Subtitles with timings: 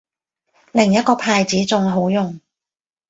[0.71, 2.39] 另一個牌子仲好用